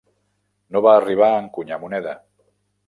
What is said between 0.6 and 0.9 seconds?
No